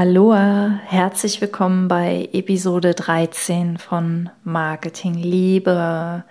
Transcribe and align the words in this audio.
Aloha, 0.00 0.78
herzlich 0.84 1.40
willkommen 1.40 1.88
bei 1.88 2.28
Episode 2.32 2.94
13 2.94 3.78
von 3.78 4.30
Marketing 4.44 5.14
Liebe. 5.14 6.22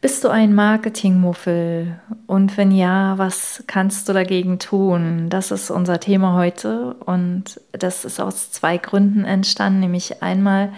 Bist 0.00 0.24
du 0.24 0.30
ein 0.30 0.54
Marketingmuffel? 0.54 2.00
Und 2.26 2.56
wenn 2.56 2.70
ja, 2.70 3.18
was 3.18 3.64
kannst 3.66 4.08
du 4.08 4.14
dagegen 4.14 4.58
tun? 4.58 5.28
Das 5.28 5.50
ist 5.50 5.70
unser 5.70 6.00
Thema 6.00 6.36
heute 6.36 6.94
und 6.94 7.60
das 7.72 8.06
ist 8.06 8.18
aus 8.18 8.50
zwei 8.50 8.78
Gründen 8.78 9.26
entstanden. 9.26 9.80
Nämlich 9.80 10.22
einmal 10.22 10.72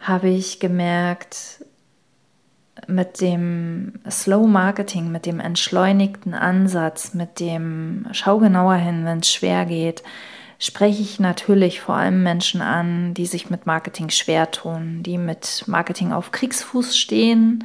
habe 0.00 0.30
ich 0.30 0.58
gemerkt, 0.58 1.64
mit 2.88 3.20
dem 3.20 4.00
Slow 4.10 4.48
Marketing, 4.48 5.12
mit 5.12 5.24
dem 5.24 5.38
entschleunigten 5.38 6.34
Ansatz, 6.34 7.14
mit 7.14 7.38
dem 7.38 8.06
Schau 8.10 8.38
genauer 8.38 8.74
hin, 8.74 9.04
wenn 9.04 9.20
es 9.20 9.32
schwer 9.32 9.66
geht, 9.66 10.02
spreche 10.58 11.02
ich 11.02 11.20
natürlich 11.20 11.80
vor 11.80 11.94
allem 11.94 12.22
Menschen 12.22 12.60
an, 12.60 13.14
die 13.14 13.26
sich 13.26 13.48
mit 13.48 13.66
Marketing 13.66 14.10
schwer 14.10 14.50
tun, 14.50 15.02
die 15.02 15.18
mit 15.18 15.64
Marketing 15.66 16.12
auf 16.12 16.32
Kriegsfuß 16.32 16.96
stehen, 16.96 17.64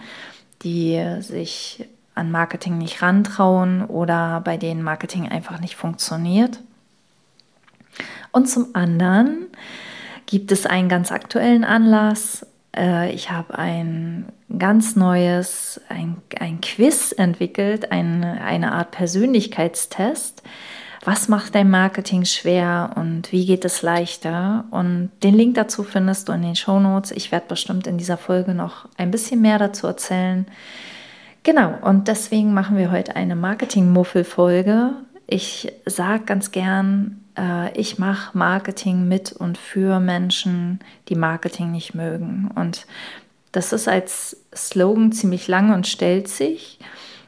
die 0.63 1.03
sich 1.19 1.87
an 2.15 2.31
Marketing 2.31 2.77
nicht 2.77 3.01
rantrauen 3.01 3.83
oder 3.85 4.41
bei 4.41 4.57
denen 4.57 4.83
Marketing 4.83 5.27
einfach 5.27 5.59
nicht 5.59 5.75
funktioniert. 5.75 6.59
Und 8.31 8.47
zum 8.47 8.67
anderen 8.73 9.47
gibt 10.25 10.51
es 10.51 10.65
einen 10.65 10.89
ganz 10.89 11.11
aktuellen 11.11 11.63
Anlass. 11.63 12.45
Äh, 12.75 13.11
ich 13.11 13.31
habe 13.31 13.57
ein 13.57 14.31
ganz 14.57 14.95
neues, 14.95 15.81
ein, 15.89 16.17
ein 16.39 16.61
Quiz 16.61 17.11
entwickelt, 17.11 17.91
ein, 17.91 18.23
eine 18.23 18.71
Art 18.71 18.91
Persönlichkeitstest, 18.91 20.43
was 21.05 21.27
macht 21.27 21.55
dein 21.55 21.69
Marketing 21.69 22.23
schwer 22.25 22.91
und 22.95 23.31
wie 23.31 23.45
geht 23.45 23.65
es 23.65 23.81
leichter? 23.81 24.65
Und 24.71 25.11
den 25.21 25.35
Link 25.35 25.55
dazu 25.55 25.83
findest 25.83 26.29
du 26.29 26.33
in 26.33 26.41
den 26.41 26.55
Show 26.55 26.79
Notes. 26.79 27.11
Ich 27.11 27.31
werde 27.31 27.47
bestimmt 27.47 27.87
in 27.87 27.97
dieser 27.97 28.17
Folge 28.17 28.53
noch 28.53 28.87
ein 28.97 29.11
bisschen 29.11 29.41
mehr 29.41 29.59
dazu 29.59 29.87
erzählen. 29.87 30.45
Genau, 31.43 31.77
und 31.81 32.07
deswegen 32.07 32.53
machen 32.53 32.77
wir 32.77 32.89
heute 32.89 33.17
eine 33.17 33.35
Marketing-Muffel-Folge. 33.35 34.91
Ich 35.27 35.73
sage 35.85 36.23
ganz 36.23 36.51
gern, 36.51 37.21
äh, 37.37 37.77
ich 37.77 37.99
mache 37.99 38.37
Marketing 38.37 39.07
mit 39.07 39.33
und 39.33 39.57
für 39.57 39.99
Menschen, 39.99 40.79
die 41.09 41.15
Marketing 41.15 41.71
nicht 41.71 41.95
mögen. 41.95 42.49
Und 42.55 42.85
das 43.51 43.73
ist 43.73 43.89
als 43.89 44.37
Slogan 44.55 45.11
ziemlich 45.11 45.49
lang 45.49 45.73
und 45.73 45.85
stellt 45.85 46.29
sich. 46.29 46.79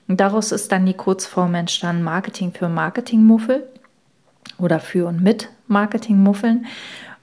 Und 0.07 0.19
daraus 0.19 0.51
ist 0.51 0.71
dann 0.71 0.85
die 0.85 0.93
Kurzform 0.93 1.55
entstanden, 1.55 2.03
Marketing 2.03 2.53
für 2.53 2.69
Marketingmuffel 2.69 3.67
oder 4.59 4.79
für 4.79 5.07
und 5.07 5.21
mit 5.21 5.49
Marketingmuffeln. 5.67 6.65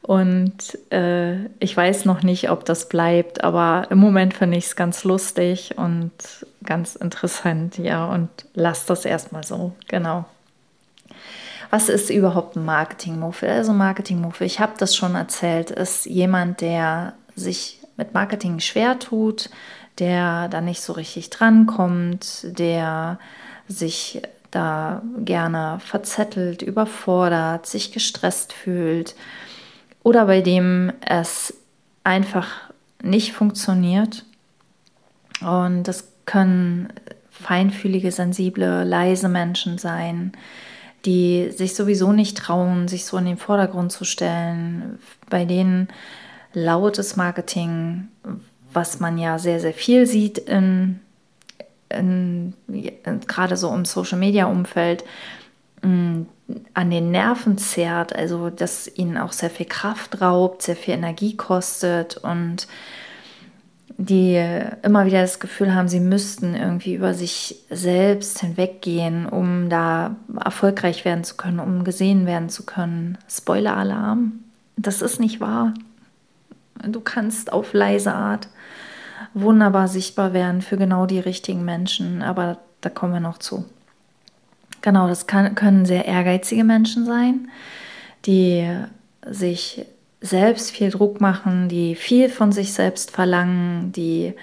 Und 0.02 0.76
äh, 0.92 1.44
ich 1.60 1.76
weiß 1.76 2.06
noch 2.06 2.24
nicht, 2.24 2.50
ob 2.50 2.64
das 2.64 2.88
bleibt, 2.88 3.44
aber 3.44 3.86
im 3.90 3.98
Moment 3.98 4.34
finde 4.34 4.56
ich 4.56 4.66
es 4.66 4.76
ganz 4.76 5.04
lustig 5.04 5.74
und 5.78 6.10
ganz 6.64 6.96
interessant, 6.96 7.78
ja, 7.78 8.06
und 8.06 8.28
lass 8.54 8.84
das 8.84 9.04
erstmal 9.04 9.44
so, 9.44 9.72
genau. 9.86 10.24
Was 11.70 11.88
ist 11.88 12.10
überhaupt 12.10 12.56
ein 12.56 12.64
Marketingmuffel? 12.64 13.48
Also 13.48 13.72
Marketingmuffel, 13.72 14.46
ich 14.46 14.58
habe 14.58 14.72
das 14.76 14.96
schon 14.96 15.14
erzählt, 15.14 15.70
ist 15.70 16.04
jemand, 16.06 16.60
der 16.60 17.14
sich 17.36 17.78
mit 17.96 18.12
Marketing 18.12 18.58
schwer 18.58 18.98
tut, 18.98 19.50
der 19.98 20.48
da 20.48 20.60
nicht 20.60 20.80
so 20.80 20.92
richtig 20.92 21.30
drankommt, 21.30 22.46
der 22.58 23.18
sich 23.68 24.22
da 24.50 25.02
gerne 25.18 25.78
verzettelt, 25.80 26.62
überfordert, 26.62 27.66
sich 27.66 27.92
gestresst 27.92 28.52
fühlt 28.52 29.14
oder 30.02 30.26
bei 30.26 30.40
dem 30.40 30.92
es 31.00 31.54
einfach 32.04 32.48
nicht 33.02 33.32
funktioniert. 33.32 34.24
Und 35.40 35.84
das 35.84 36.08
können 36.26 36.92
feinfühlige, 37.30 38.12
sensible, 38.12 38.84
leise 38.84 39.28
Menschen 39.28 39.78
sein, 39.78 40.32
die 41.04 41.50
sich 41.50 41.74
sowieso 41.74 42.12
nicht 42.12 42.36
trauen, 42.36 42.86
sich 42.86 43.04
so 43.04 43.16
in 43.18 43.24
den 43.24 43.36
Vordergrund 43.36 43.90
zu 43.90 44.04
stellen, 44.04 44.98
bei 45.28 45.44
denen 45.44 45.88
lautes 46.52 47.16
Marketing 47.16 48.08
was 48.72 49.00
man 49.00 49.18
ja 49.18 49.38
sehr, 49.38 49.60
sehr 49.60 49.74
viel 49.74 50.06
sieht 50.06 50.38
in, 50.38 51.00
in, 51.88 52.54
gerade 53.26 53.56
so 53.56 53.74
im 53.74 53.84
Social-Media-Umfeld, 53.84 55.04
mm, 55.82 56.22
an 56.74 56.90
den 56.90 57.10
Nerven 57.10 57.58
zerrt, 57.58 58.14
also 58.14 58.50
dass 58.50 58.90
ihnen 58.96 59.16
auch 59.16 59.32
sehr 59.32 59.50
viel 59.50 59.66
Kraft 59.66 60.20
raubt, 60.20 60.62
sehr 60.62 60.76
viel 60.76 60.94
Energie 60.94 61.36
kostet 61.36 62.16
und 62.18 62.66
die 63.98 64.42
immer 64.82 65.06
wieder 65.06 65.22
das 65.22 65.38
Gefühl 65.38 65.74
haben, 65.74 65.88
sie 65.88 66.00
müssten 66.00 66.54
irgendwie 66.54 66.94
über 66.94 67.14
sich 67.14 67.56
selbst 67.70 68.40
hinweggehen, 68.40 69.26
um 69.26 69.68
da 69.68 70.16
erfolgreich 70.42 71.04
werden 71.04 71.24
zu 71.24 71.36
können, 71.36 71.60
um 71.60 71.84
gesehen 71.84 72.26
werden 72.26 72.48
zu 72.48 72.64
können. 72.64 73.18
Spoiler-Alarm, 73.28 74.40
das 74.76 75.02
ist 75.02 75.20
nicht 75.20 75.40
wahr. 75.40 75.74
Du 76.86 77.00
kannst 77.00 77.52
auf 77.52 77.72
leise 77.74 78.14
Art 78.14 78.48
wunderbar 79.34 79.88
sichtbar 79.88 80.32
werden 80.32 80.62
für 80.62 80.76
genau 80.76 81.06
die 81.06 81.20
richtigen 81.20 81.64
Menschen, 81.64 82.22
aber 82.22 82.58
da 82.80 82.90
kommen 82.90 83.12
wir 83.12 83.20
noch 83.20 83.38
zu. 83.38 83.64
Genau, 84.80 85.06
das 85.06 85.26
kann, 85.26 85.54
können 85.54 85.86
sehr 85.86 86.06
ehrgeizige 86.06 86.64
Menschen 86.64 87.06
sein, 87.06 87.48
die 88.26 88.68
sich 89.24 89.86
selbst 90.20 90.70
viel 90.70 90.90
Druck 90.90 91.20
machen, 91.20 91.68
die 91.68 91.94
viel 91.94 92.28
von 92.28 92.52
sich 92.52 92.72
selbst 92.72 93.10
verlangen, 93.10 93.92
die 93.92 94.34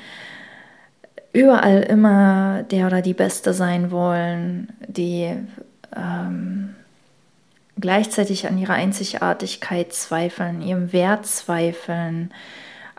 überall 1.33 1.81
immer 1.81 2.63
der 2.63 2.87
oder 2.87 3.01
die 3.01 3.13
Beste 3.13 3.53
sein 3.53 3.91
wollen, 3.91 4.69
die 4.87 5.35
ähm, 5.95 6.75
gleichzeitig 7.79 8.47
an 8.47 8.57
ihrer 8.57 8.73
Einzigartigkeit 8.73 9.93
zweifeln, 9.93 10.61
ihrem 10.61 10.91
Wert 10.91 11.25
zweifeln, 11.25 12.31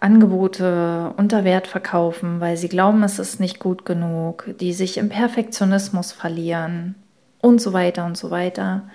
Angebote 0.01 1.13
unter 1.19 1.45
Wert 1.45 1.67
verkaufen, 1.67 2.41
weil 2.41 2.57
sie 2.57 2.69
glauben, 2.69 3.03
es 3.03 3.19
ist 3.19 3.39
nicht 3.39 3.59
gut 3.61 3.85
genug, 3.85 4.47
die 4.59 4.73
sich 4.73 4.97
im 4.97 5.11
Perfektionismus 5.11 6.13
verlieren 6.13 6.95
und 7.43 7.61
so 7.61 7.75
weiter 7.75 8.07
und 8.07 8.17
so 8.17 8.31
weiter. 8.31 8.89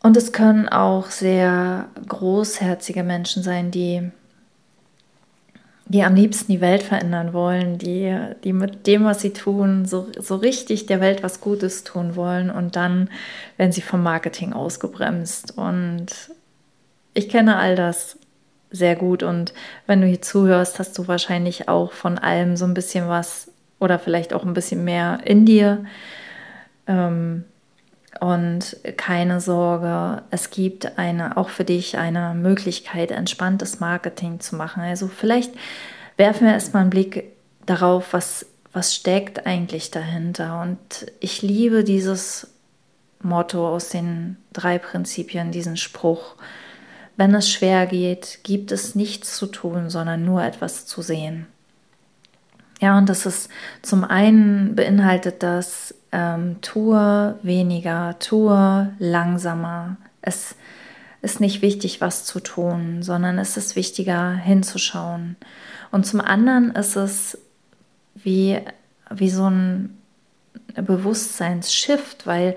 Und 0.00 0.16
es 0.16 0.32
können 0.32 0.68
auch 0.68 1.06
sehr 1.06 1.88
großherzige 2.06 3.02
Menschen 3.02 3.42
sein, 3.42 3.72
die, 3.72 4.12
die 5.86 6.04
am 6.04 6.14
liebsten 6.14 6.52
die 6.52 6.60
Welt 6.60 6.84
verändern 6.84 7.32
wollen, 7.32 7.78
die, 7.78 8.16
die 8.44 8.52
mit 8.52 8.86
dem, 8.86 9.04
was 9.04 9.20
sie 9.22 9.32
tun, 9.32 9.86
so, 9.86 10.06
so 10.16 10.36
richtig 10.36 10.86
der 10.86 11.00
Welt 11.00 11.24
was 11.24 11.40
Gutes 11.40 11.82
tun 11.82 12.14
wollen 12.14 12.50
und 12.50 12.76
dann 12.76 13.10
werden 13.56 13.72
sie 13.72 13.82
vom 13.82 14.04
Marketing 14.04 14.52
ausgebremst. 14.52 15.58
Und 15.58 16.06
ich 17.12 17.28
kenne 17.28 17.56
all 17.56 17.74
das 17.74 18.17
sehr 18.70 18.96
gut. 18.96 19.22
Und 19.22 19.52
wenn 19.86 20.00
du 20.00 20.06
hier 20.06 20.22
zuhörst, 20.22 20.78
hast 20.78 20.96
du 20.98 21.08
wahrscheinlich 21.08 21.68
auch 21.68 21.92
von 21.92 22.18
allem 22.18 22.56
so 22.56 22.64
ein 22.64 22.74
bisschen 22.74 23.08
was 23.08 23.50
oder 23.78 23.98
vielleicht 23.98 24.32
auch 24.32 24.44
ein 24.44 24.54
bisschen 24.54 24.84
mehr 24.84 25.20
in 25.24 25.46
dir. 25.46 25.84
Ähm, 26.86 27.44
und 28.20 28.76
keine 28.96 29.40
Sorge, 29.40 30.22
es 30.30 30.50
gibt 30.50 30.98
eine, 30.98 31.36
auch 31.36 31.50
für 31.50 31.64
dich 31.64 31.98
eine 31.98 32.34
Möglichkeit, 32.34 33.10
entspanntes 33.10 33.80
Marketing 33.80 34.40
zu 34.40 34.56
machen. 34.56 34.82
Also 34.82 35.06
vielleicht 35.08 35.52
werfen 36.16 36.46
wir 36.46 36.54
erstmal 36.54 36.82
einen 36.82 36.90
Blick 36.90 37.24
darauf, 37.66 38.12
was, 38.12 38.46
was 38.72 38.94
steckt 38.94 39.46
eigentlich 39.46 39.90
dahinter. 39.90 40.60
Und 40.62 41.12
ich 41.20 41.42
liebe 41.42 41.84
dieses 41.84 42.48
Motto 43.22 43.68
aus 43.68 43.90
den 43.90 44.36
drei 44.52 44.78
Prinzipien, 44.78 45.52
diesen 45.52 45.76
Spruch. 45.76 46.34
Wenn 47.18 47.34
es 47.34 47.50
schwer 47.50 47.86
geht, 47.86 48.38
gibt 48.44 48.70
es 48.70 48.94
nichts 48.94 49.36
zu 49.36 49.46
tun, 49.46 49.90
sondern 49.90 50.24
nur 50.24 50.44
etwas 50.44 50.86
zu 50.86 51.02
sehen. 51.02 51.48
Ja, 52.80 52.96
und 52.96 53.08
das 53.08 53.26
ist 53.26 53.50
zum 53.82 54.04
einen 54.04 54.76
beinhaltet 54.76 55.42
das 55.42 55.96
ähm, 56.12 56.58
tue 56.62 57.36
weniger, 57.42 58.16
tue 58.20 58.94
langsamer. 59.00 59.96
Es 60.22 60.54
ist 61.20 61.40
nicht 61.40 61.60
wichtig, 61.60 62.00
was 62.00 62.24
zu 62.24 62.38
tun, 62.38 63.02
sondern 63.02 63.40
es 63.40 63.56
ist 63.56 63.74
wichtiger, 63.74 64.34
hinzuschauen. 64.34 65.34
Und 65.90 66.06
zum 66.06 66.20
anderen 66.20 66.70
ist 66.70 66.94
es 66.94 67.36
wie, 68.14 68.60
wie 69.10 69.30
so 69.30 69.50
ein 69.50 69.98
Bewusstseinsshift, 70.76 72.28
weil 72.28 72.56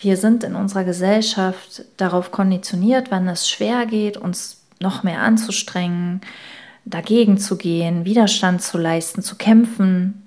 wir 0.00 0.16
sind 0.16 0.44
in 0.44 0.54
unserer 0.54 0.84
Gesellschaft 0.84 1.84
darauf 1.96 2.32
konditioniert, 2.32 3.10
wenn 3.10 3.28
es 3.28 3.48
schwer 3.48 3.86
geht, 3.86 4.16
uns 4.16 4.62
noch 4.80 5.02
mehr 5.02 5.20
anzustrengen, 5.20 6.22
dagegen 6.86 7.38
zu 7.38 7.56
gehen, 7.56 8.06
Widerstand 8.06 8.62
zu 8.62 8.78
leisten, 8.78 9.22
zu 9.22 9.36
kämpfen 9.36 10.26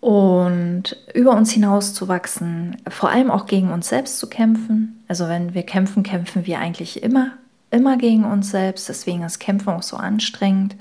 und 0.00 0.96
über 1.14 1.30
uns 1.30 1.52
hinaus 1.52 1.94
zu 1.94 2.08
wachsen, 2.08 2.76
vor 2.88 3.10
allem 3.10 3.30
auch 3.30 3.46
gegen 3.46 3.72
uns 3.72 3.88
selbst 3.88 4.18
zu 4.18 4.28
kämpfen. 4.28 5.02
Also 5.08 5.28
wenn 5.28 5.54
wir 5.54 5.62
kämpfen, 5.62 6.02
kämpfen 6.02 6.46
wir 6.46 6.58
eigentlich 6.58 7.02
immer, 7.02 7.30
immer 7.70 7.96
gegen 7.96 8.24
uns 8.24 8.50
selbst. 8.50 8.88
Deswegen 8.88 9.22
ist 9.22 9.38
Kämpfen 9.38 9.70
auch 9.70 9.82
so 9.82 9.96
anstrengend 9.96 10.76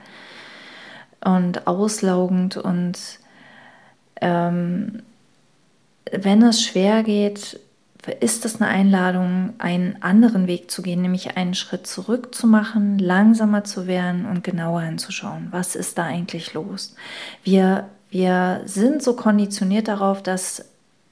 und 1.23 1.67
auslaugend 1.67 2.57
und 2.57 2.99
ähm, 4.19 5.03
wenn 6.11 6.41
es 6.43 6.63
schwer 6.63 7.03
geht, 7.03 7.59
ist 8.19 8.43
es 8.43 8.61
eine 8.61 8.69
Einladung, 8.69 9.53
einen 9.59 10.01
anderen 10.01 10.47
Weg 10.47 10.69
zu 10.69 10.81
gehen, 10.81 11.01
nämlich 11.01 11.37
einen 11.37 11.53
Schritt 11.53 11.87
zurück 11.87 12.35
zu 12.35 12.47
machen, 12.47 12.99
langsamer 12.99 13.63
zu 13.63 13.87
werden 13.87 14.25
und 14.25 14.43
genauer 14.43 14.81
hinzuschauen. 14.81 15.47
Was 15.51 15.75
ist 15.75 15.97
da 15.97 16.03
eigentlich 16.03 16.53
los? 16.53 16.95
Wir, 17.43 17.87
wir 18.09 18.61
sind 18.65 19.01
so 19.01 19.15
konditioniert 19.15 19.87
darauf, 19.87 20.21
dass, 20.21 20.65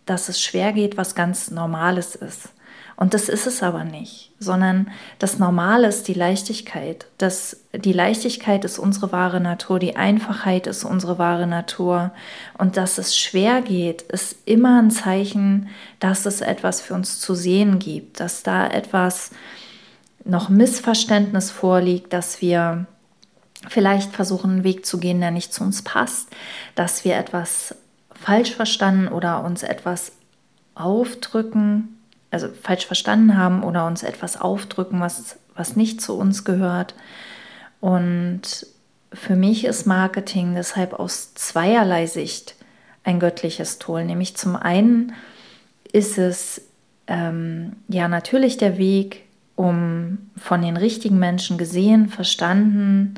dass 0.05 0.27
es 0.27 0.41
schwer 0.41 0.73
geht, 0.73 0.97
was 0.97 1.15
ganz 1.15 1.49
Normales 1.49 2.15
ist. 2.15 2.49
Und 3.01 3.15
das 3.15 3.29
ist 3.29 3.47
es 3.47 3.63
aber 3.63 3.83
nicht, 3.83 4.29
sondern 4.37 4.91
das 5.17 5.39
Normale 5.39 5.87
ist 5.87 6.07
die 6.07 6.13
Leichtigkeit. 6.13 7.07
Das, 7.17 7.57
die 7.73 7.93
Leichtigkeit 7.93 8.63
ist 8.63 8.77
unsere 8.77 9.11
wahre 9.11 9.39
Natur, 9.39 9.79
die 9.79 9.95
Einfachheit 9.95 10.67
ist 10.67 10.83
unsere 10.83 11.17
wahre 11.17 11.47
Natur. 11.47 12.11
Und 12.59 12.77
dass 12.77 12.99
es 12.99 13.17
schwer 13.17 13.63
geht, 13.63 14.03
ist 14.03 14.35
immer 14.45 14.79
ein 14.79 14.91
Zeichen, 14.91 15.69
dass 15.99 16.27
es 16.27 16.41
etwas 16.41 16.79
für 16.79 16.93
uns 16.93 17.19
zu 17.19 17.33
sehen 17.33 17.79
gibt, 17.79 18.19
dass 18.19 18.43
da 18.43 18.67
etwas 18.67 19.31
noch 20.23 20.49
Missverständnis 20.49 21.49
vorliegt, 21.49 22.13
dass 22.13 22.39
wir 22.39 22.85
vielleicht 23.67 24.13
versuchen, 24.13 24.51
einen 24.51 24.63
Weg 24.63 24.85
zu 24.85 24.99
gehen, 24.99 25.21
der 25.21 25.31
nicht 25.31 25.55
zu 25.55 25.63
uns 25.63 25.81
passt, 25.81 26.29
dass 26.75 27.03
wir 27.03 27.17
etwas 27.17 27.73
falsch 28.13 28.53
verstanden 28.53 29.07
oder 29.07 29.43
uns 29.43 29.63
etwas 29.63 30.11
aufdrücken, 30.75 31.97
also 32.31 32.47
falsch 32.47 32.85
verstanden 32.85 33.37
haben 33.37 33.63
oder 33.63 33.85
uns 33.85 34.03
etwas 34.03 34.39
aufdrücken, 34.39 35.01
was, 35.01 35.37
was 35.55 35.75
nicht 35.75 36.01
zu 36.01 36.17
uns 36.17 36.45
gehört. 36.45 36.95
Und 37.81 38.65
für 39.13 39.35
mich 39.35 39.65
ist 39.65 39.85
Marketing 39.85 40.55
deshalb 40.55 40.93
aus 40.93 41.33
zweierlei 41.33 42.05
Sicht 42.07 42.55
ein 43.03 43.19
göttliches 43.19 43.77
Tool. 43.77 44.05
Nämlich 44.05 44.37
zum 44.37 44.55
einen 44.55 45.13
ist 45.91 46.17
es 46.17 46.61
ähm, 47.07 47.73
ja 47.89 48.07
natürlich 48.07 48.57
der 48.57 48.77
Weg, 48.77 49.23
um 49.55 50.29
von 50.37 50.61
den 50.61 50.77
richtigen 50.77 51.19
Menschen 51.19 51.57
gesehen, 51.57 52.07
verstanden, 52.07 53.15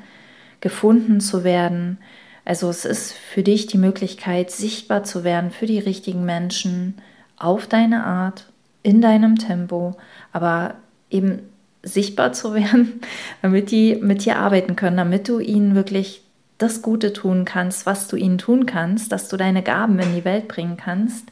gefunden 0.62 1.20
zu 1.20 1.44
werden. 1.44 2.00
Also 2.46 2.70
es 2.70 2.86
ist 2.86 3.14
für 3.14 3.44
dich 3.44 3.68
die 3.68 3.78
Möglichkeit, 3.78 4.50
sichtbar 4.50 5.04
zu 5.04 5.24
werden 5.24 5.52
für 5.52 5.68
die 5.68 5.80
richtigen 5.80 6.26
Menschen 6.26 6.96
auf 7.38 7.68
deine 7.68 8.06
Art 8.06 8.48
in 8.84 9.02
deinem 9.02 9.38
Tempo, 9.38 9.96
aber 10.32 10.76
eben 11.10 11.40
sichtbar 11.82 12.34
zu 12.34 12.54
werden, 12.54 13.02
damit 13.42 13.72
die 13.72 13.96
mit 13.96 14.26
dir 14.26 14.38
arbeiten 14.38 14.76
können, 14.76 14.98
damit 14.98 15.28
du 15.28 15.40
ihnen 15.40 15.76
wirklich 15.76 16.22
das 16.58 16.82
Gute 16.82 17.14
tun 17.14 17.46
kannst, 17.46 17.86
was 17.86 18.08
du 18.08 18.16
ihnen 18.16 18.38
tun 18.38 18.66
kannst, 18.66 19.12
dass 19.12 19.28
du 19.28 19.38
deine 19.38 19.64
Gaben 19.64 20.00
in 20.00 20.16
die 20.16 20.26
Welt 20.26 20.48
bringen 20.48 20.78
kannst. 20.78 21.32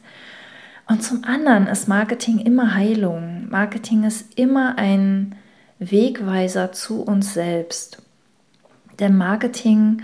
Und 0.88 1.02
zum 1.02 1.24
anderen 1.24 1.68
ist 1.68 1.88
Marketing 1.88 2.38
immer 2.38 2.74
Heilung. 2.74 3.48
Marketing 3.48 4.04
ist 4.04 4.38
immer 4.38 4.76
ein 4.78 5.36
Wegweiser 5.78 6.72
zu 6.72 7.02
uns 7.02 7.34
selbst. 7.34 8.02
Denn 8.98 9.16
Marketing 9.16 10.02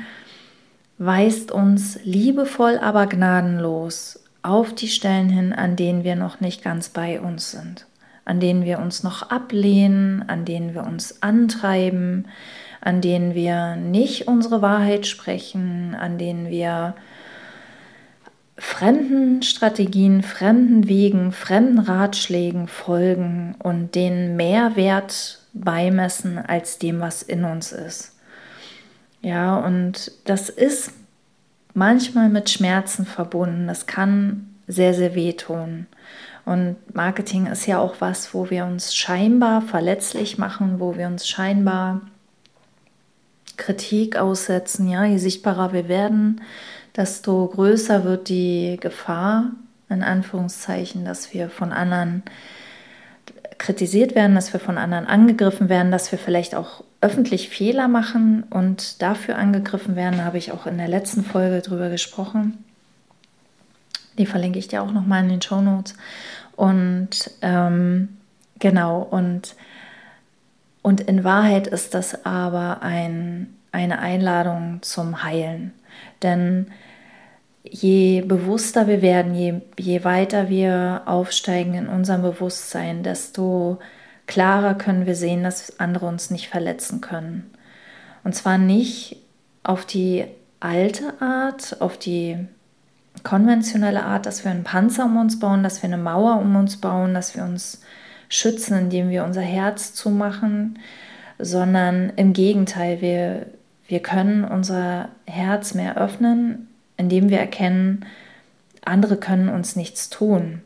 weist 0.98 1.52
uns 1.52 1.98
liebevoll, 2.04 2.78
aber 2.78 3.06
gnadenlos 3.06 4.20
auf 4.42 4.74
die 4.74 4.88
Stellen 4.88 5.28
hin, 5.28 5.52
an 5.52 5.76
denen 5.76 6.04
wir 6.04 6.16
noch 6.16 6.40
nicht 6.40 6.62
ganz 6.62 6.88
bei 6.88 7.20
uns 7.20 7.50
sind, 7.50 7.86
an 8.24 8.40
denen 8.40 8.64
wir 8.64 8.78
uns 8.78 9.02
noch 9.02 9.30
ablehnen, 9.30 10.24
an 10.28 10.44
denen 10.44 10.74
wir 10.74 10.84
uns 10.84 11.22
antreiben, 11.22 12.28
an 12.80 13.00
denen 13.00 13.34
wir 13.34 13.76
nicht 13.76 14.28
unsere 14.28 14.62
Wahrheit 14.62 15.06
sprechen, 15.06 15.96
an 15.98 16.18
denen 16.18 16.48
wir 16.48 16.94
fremden 18.56 19.42
Strategien, 19.42 20.22
fremden 20.22 20.88
Wegen, 20.88 21.32
fremden 21.32 21.78
Ratschlägen 21.78 22.66
folgen 22.66 23.54
und 23.62 23.94
denen 23.94 24.36
mehr 24.36 24.76
Wert 24.76 25.40
beimessen 25.52 26.38
als 26.38 26.78
dem, 26.78 27.00
was 27.00 27.22
in 27.22 27.44
uns 27.44 27.72
ist. 27.72 28.16
Ja, 29.22 29.58
und 29.58 30.12
das 30.24 30.48
ist 30.48 30.92
manchmal 31.74 32.28
mit 32.28 32.50
Schmerzen 32.50 33.06
verbunden. 33.06 33.66
Das 33.66 33.86
kann 33.86 34.54
sehr, 34.66 34.94
sehr 34.94 35.14
wehtun. 35.14 35.86
Und 36.44 36.76
Marketing 36.94 37.46
ist 37.46 37.66
ja 37.66 37.78
auch 37.78 37.96
was, 38.00 38.32
wo 38.32 38.48
wir 38.50 38.64
uns 38.64 38.94
scheinbar 38.94 39.60
verletzlich 39.60 40.38
machen, 40.38 40.80
wo 40.80 40.96
wir 40.96 41.06
uns 41.06 41.28
scheinbar 41.28 42.00
Kritik 43.58 44.16
aussetzen. 44.16 44.88
Ja, 44.88 45.04
je 45.04 45.18
sichtbarer 45.18 45.72
wir 45.72 45.88
werden, 45.88 46.40
desto 46.96 47.46
größer 47.48 48.04
wird 48.04 48.30
die 48.30 48.78
Gefahr, 48.80 49.50
in 49.90 50.02
Anführungszeichen, 50.02 51.04
dass 51.04 51.34
wir 51.34 51.50
von 51.50 51.72
anderen 51.72 52.22
kritisiert 53.58 54.14
werden, 54.14 54.34
dass 54.34 54.52
wir 54.52 54.60
von 54.60 54.78
anderen 54.78 55.06
angegriffen 55.06 55.68
werden, 55.68 55.90
dass 55.90 56.10
wir 56.12 56.18
vielleicht 56.18 56.54
auch 56.54 56.84
öffentlich 57.00 57.48
Fehler 57.48 57.88
machen 57.88 58.44
und 58.50 59.02
dafür 59.02 59.36
angegriffen 59.36 59.96
werden, 59.96 60.24
habe 60.24 60.38
ich 60.38 60.52
auch 60.52 60.66
in 60.66 60.78
der 60.78 60.88
letzten 60.88 61.24
Folge 61.24 61.60
drüber 61.60 61.90
gesprochen. 61.90 62.64
Die 64.16 64.26
verlinke 64.26 64.58
ich 64.58 64.68
dir 64.68 64.82
auch 64.82 64.92
nochmal 64.92 65.22
in 65.22 65.28
den 65.28 65.42
Show 65.42 65.60
Notes. 65.60 65.94
Und 66.56 67.30
ähm, 67.40 68.08
genau, 68.58 69.00
und, 69.02 69.54
und 70.82 71.00
in 71.02 71.22
Wahrheit 71.22 71.68
ist 71.68 71.94
das 71.94 72.24
aber 72.24 72.82
ein, 72.82 73.54
eine 73.70 74.00
Einladung 74.00 74.78
zum 74.82 75.22
Heilen. 75.22 75.72
Denn 76.22 76.68
je 77.70 78.22
bewusster 78.22 78.86
wir 78.86 79.02
werden, 79.02 79.34
je, 79.34 79.60
je 79.78 80.04
weiter 80.04 80.48
wir 80.48 81.02
aufsteigen 81.06 81.74
in 81.74 81.88
unserem 81.88 82.22
Bewusstsein, 82.22 83.02
desto 83.02 83.78
klarer 84.26 84.74
können 84.74 85.06
wir 85.06 85.14
sehen, 85.14 85.42
dass 85.42 85.78
andere 85.80 86.06
uns 86.06 86.30
nicht 86.30 86.48
verletzen 86.48 87.00
können. 87.00 87.50
Und 88.24 88.34
zwar 88.34 88.58
nicht 88.58 89.16
auf 89.62 89.84
die 89.84 90.24
alte 90.60 91.20
Art, 91.20 91.80
auf 91.80 91.98
die 91.98 92.36
konventionelle 93.22 94.04
Art, 94.04 94.26
dass 94.26 94.44
wir 94.44 94.50
einen 94.50 94.64
Panzer 94.64 95.04
um 95.06 95.16
uns 95.16 95.38
bauen, 95.38 95.62
dass 95.62 95.82
wir 95.82 95.88
eine 95.88 96.02
Mauer 96.02 96.38
um 96.40 96.56
uns 96.56 96.76
bauen, 96.76 97.14
dass 97.14 97.36
wir 97.36 97.42
uns 97.42 97.80
schützen, 98.28 98.78
indem 98.78 99.10
wir 99.10 99.24
unser 99.24 99.40
Herz 99.40 99.94
zumachen, 99.94 100.78
sondern 101.38 102.12
im 102.16 102.32
Gegenteil, 102.32 103.00
wir, 103.00 103.46
wir 103.86 104.00
können 104.00 104.44
unser 104.44 105.08
Herz 105.26 105.74
mehr 105.74 105.96
öffnen, 105.96 106.67
indem 106.98 107.30
wir 107.30 107.38
erkennen, 107.38 108.04
andere 108.84 109.16
können 109.16 109.48
uns 109.48 109.76
nichts 109.76 110.10
tun. 110.10 110.60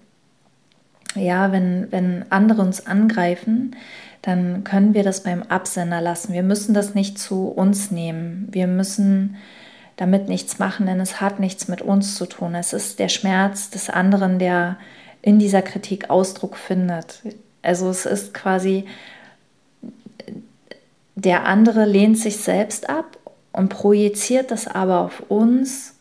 Ja, 1.14 1.52
wenn, 1.52 1.92
wenn 1.92 2.24
andere 2.30 2.62
uns 2.62 2.86
angreifen, 2.86 3.76
dann 4.22 4.64
können 4.64 4.94
wir 4.94 5.02
das 5.02 5.22
beim 5.22 5.42
Absender 5.42 6.00
lassen. 6.00 6.32
Wir 6.32 6.42
müssen 6.42 6.74
das 6.74 6.94
nicht 6.94 7.18
zu 7.18 7.48
uns 7.48 7.90
nehmen. 7.90 8.48
Wir 8.50 8.66
müssen 8.66 9.36
damit 9.96 10.28
nichts 10.28 10.58
machen, 10.58 10.86
denn 10.86 11.00
es 11.00 11.20
hat 11.20 11.38
nichts 11.38 11.68
mit 11.68 11.82
uns 11.82 12.14
zu 12.14 12.26
tun. 12.26 12.54
Es 12.54 12.72
ist 12.72 12.98
der 12.98 13.08
Schmerz 13.08 13.70
des 13.70 13.90
anderen, 13.90 14.38
der 14.38 14.78
in 15.20 15.38
dieser 15.38 15.62
Kritik 15.62 16.08
Ausdruck 16.08 16.56
findet. 16.56 17.22
Also 17.62 17.90
es 17.90 18.06
ist 18.06 18.32
quasi, 18.32 18.86
der 21.14 21.46
andere 21.46 21.84
lehnt 21.84 22.18
sich 22.18 22.38
selbst 22.38 22.88
ab 22.88 23.18
und 23.52 23.68
projiziert 23.68 24.50
das 24.50 24.66
aber 24.66 25.00
auf 25.00 25.20
uns 25.28 25.91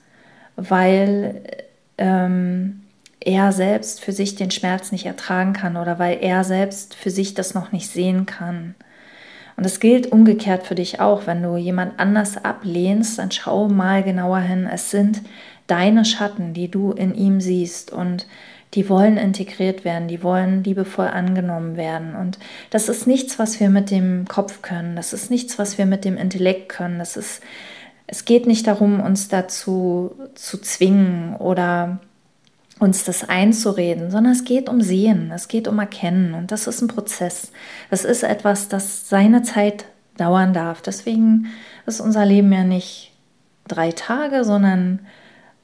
weil 0.55 1.41
ähm, 1.97 2.81
er 3.19 3.51
selbst 3.51 4.01
für 4.01 4.11
sich 4.11 4.35
den 4.35 4.51
Schmerz 4.51 4.91
nicht 4.91 5.05
ertragen 5.05 5.53
kann 5.53 5.77
oder 5.77 5.99
weil 5.99 6.17
er 6.21 6.43
selbst 6.43 6.95
für 6.95 7.11
sich 7.11 7.33
das 7.33 7.53
noch 7.53 7.71
nicht 7.71 7.89
sehen 7.89 8.25
kann. 8.25 8.75
Und 9.57 9.65
es 9.65 9.79
gilt 9.79 10.11
umgekehrt 10.11 10.63
für 10.63 10.75
dich 10.75 10.99
auch. 10.99 11.27
Wenn 11.27 11.43
du 11.43 11.55
jemand 11.55 11.99
anders 11.99 12.43
ablehnst, 12.43 13.19
dann 13.19 13.31
schau 13.31 13.67
mal 13.67 14.01
genauer 14.01 14.39
hin. 14.39 14.67
Es 14.71 14.89
sind 14.89 15.21
deine 15.67 16.03
Schatten, 16.03 16.53
die 16.53 16.69
du 16.69 16.91
in 16.91 17.13
ihm 17.13 17.41
siehst 17.41 17.91
und 17.91 18.25
die 18.73 18.87
wollen 18.89 19.17
integriert 19.17 19.83
werden, 19.83 20.07
die 20.07 20.23
wollen 20.23 20.63
liebevoll 20.63 21.07
angenommen 21.07 21.75
werden. 21.75 22.15
Und 22.15 22.39
das 22.69 22.89
ist 22.89 23.05
nichts, 23.05 23.37
was 23.37 23.59
wir 23.59 23.69
mit 23.69 23.91
dem 23.91 24.25
Kopf 24.27 24.61
können. 24.61 24.95
Das 24.95 25.13
ist 25.13 25.29
nichts, 25.29 25.59
was 25.59 25.77
wir 25.77 25.85
mit 25.85 26.05
dem 26.05 26.17
Intellekt 26.17 26.69
können. 26.69 26.97
Das 26.97 27.17
ist, 27.17 27.41
es 28.11 28.25
geht 28.25 28.45
nicht 28.45 28.67
darum, 28.67 28.99
uns 28.99 29.29
dazu 29.29 30.13
zu 30.35 30.57
zwingen 30.59 31.33
oder 31.37 31.99
uns 32.77 33.05
das 33.05 33.27
einzureden, 33.29 34.11
sondern 34.11 34.33
es 34.33 34.43
geht 34.43 34.67
um 34.67 34.81
Sehen, 34.81 35.31
es 35.33 35.47
geht 35.47 35.67
um 35.67 35.79
Erkennen 35.79 36.33
und 36.33 36.51
das 36.51 36.67
ist 36.67 36.81
ein 36.81 36.89
Prozess. 36.89 37.53
Das 37.89 38.03
ist 38.03 38.23
etwas, 38.23 38.67
das 38.67 39.07
seine 39.07 39.43
Zeit 39.43 39.85
dauern 40.17 40.53
darf. 40.53 40.81
Deswegen 40.81 41.47
ist 41.85 42.01
unser 42.01 42.25
Leben 42.25 42.51
ja 42.51 42.65
nicht 42.65 43.13
drei 43.65 43.93
Tage, 43.93 44.43
sondern 44.43 44.99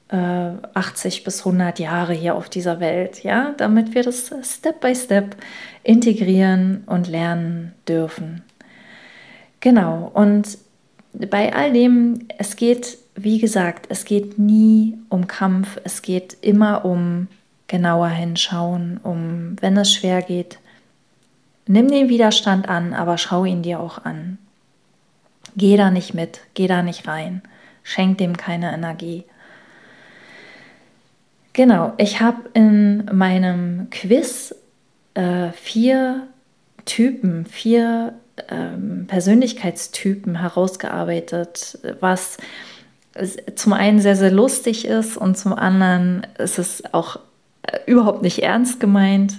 äh, 0.08 0.52
80 0.72 1.24
bis 1.24 1.40
100 1.40 1.78
Jahre 1.78 2.14
hier 2.14 2.34
auf 2.34 2.48
dieser 2.48 2.80
Welt, 2.80 3.24
ja, 3.24 3.52
damit 3.58 3.94
wir 3.94 4.04
das 4.04 4.32
Step 4.42 4.80
by 4.80 4.94
Step 4.94 5.36
integrieren 5.82 6.84
und 6.86 7.08
lernen 7.08 7.74
dürfen. 7.86 8.42
Genau, 9.60 10.10
und 10.14 10.56
bei 11.12 11.54
all 11.54 11.72
dem, 11.72 12.26
es 12.38 12.56
geht 12.56 12.98
wie 13.22 13.38
gesagt, 13.38 13.86
es 13.88 14.04
geht 14.04 14.38
nie 14.38 14.96
um 15.08 15.26
Kampf, 15.26 15.78
es 15.84 16.02
geht 16.02 16.36
immer 16.40 16.84
um 16.84 17.28
genauer 17.66 18.08
hinschauen, 18.08 18.98
um, 19.02 19.56
wenn 19.60 19.76
es 19.76 19.92
schwer 19.92 20.22
geht, 20.22 20.58
nimm 21.66 21.88
den 21.88 22.08
Widerstand 22.08 22.68
an, 22.68 22.94
aber 22.94 23.18
schau 23.18 23.44
ihn 23.44 23.62
dir 23.62 23.80
auch 23.80 24.04
an. 24.04 24.38
Geh 25.56 25.76
da 25.76 25.90
nicht 25.90 26.14
mit, 26.14 26.40
geh 26.54 26.66
da 26.66 26.82
nicht 26.82 27.08
rein, 27.08 27.42
schenk 27.82 28.18
dem 28.18 28.36
keine 28.36 28.72
Energie. 28.72 29.24
Genau, 31.52 31.92
ich 31.98 32.20
habe 32.20 32.48
in 32.54 33.04
meinem 33.12 33.90
Quiz 33.90 34.54
äh, 35.14 35.50
vier 35.50 36.28
Typen, 36.84 37.44
vier 37.46 38.14
ähm, 38.48 39.06
Persönlichkeitstypen 39.06 40.40
herausgearbeitet, 40.40 41.78
was 42.00 42.38
zum 43.54 43.72
einen 43.72 44.00
sehr, 44.00 44.16
sehr 44.16 44.30
lustig 44.30 44.86
ist 44.86 45.16
und 45.16 45.36
zum 45.36 45.52
anderen 45.52 46.26
ist 46.38 46.58
es 46.58 46.82
auch 46.92 47.18
äh, 47.62 47.78
überhaupt 47.86 48.22
nicht 48.22 48.42
ernst 48.42 48.80
gemeint. 48.80 49.38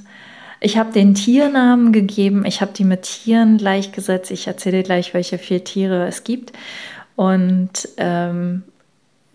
Ich 0.61 0.77
habe 0.77 0.91
den 0.91 1.15
Tiernamen 1.15 1.93
gegeben, 1.93 2.45
ich 2.45 2.61
habe 2.61 2.73
die 2.73 2.83
mit 2.83 3.03
Tieren 3.03 3.57
gleichgesetzt. 3.57 4.29
Ich 4.31 4.47
erzähle 4.47 4.83
gleich, 4.83 5.13
welche 5.13 5.37
vier 5.37 5.63
Tiere 5.63 6.05
es 6.07 6.25
gibt. 6.25 6.51
Und 7.15 7.87
ähm, 7.97 8.63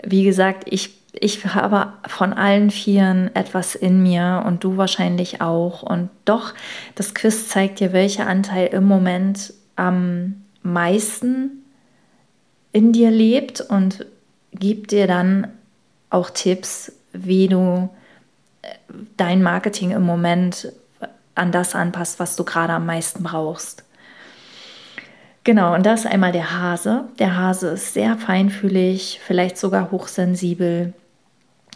wie 0.02 0.25
gesagt, 0.25 0.64
ich, 0.71 0.90
ich 1.21 1.44
habe 1.47 1.92
von 2.06 2.33
allen 2.33 2.71
Vieren 2.71 3.35
etwas 3.35 3.75
in 3.75 4.02
mir 4.02 4.42
und 4.47 4.64
du 4.64 4.76
wahrscheinlich 4.76 5.40
auch. 5.40 5.83
Und 5.83 6.11
doch, 6.25 6.54
das 6.94 7.14
Quiz 7.14 7.49
zeigt 7.49 7.80
dir, 7.80 7.92
welcher 7.92 8.26
Anteil 8.26 8.68
im 8.68 8.85
Moment 8.85 9.54
am 9.76 10.42
meisten 10.62 11.64
in 12.73 12.92
dir 12.92 13.11
lebt 13.11 13.61
und 13.61 14.06
gibt 14.52 14.90
dir 14.90 15.06
dann 15.06 15.49
auch 16.11 16.30
Tipps, 16.30 16.92
wie 17.12 17.49
du 17.49 17.88
äh, 18.62 18.68
dein 19.16 19.42
Marketing 19.42 19.92
im 19.92 20.02
Moment 20.02 20.73
an 21.35 21.52
das 21.52 21.75
anpasst, 21.75 22.18
was 22.21 22.37
du 22.37 22.44
gerade 22.44 22.73
am 22.73 22.87
meisten 22.87 23.23
brauchst. 23.23 23.85
Genau, 25.44 25.75
und 25.75 25.85
das 25.85 26.00
ist 26.00 26.11
einmal 26.11 26.33
der 26.33 26.59
Hase. 26.59 27.04
Der 27.18 27.37
Hase 27.37 27.71
ist 27.71 27.92
sehr 27.92 28.16
feinfühlig, 28.16 29.21
vielleicht 29.25 29.59
sogar 29.59 29.90
hochsensibel. 29.90 30.94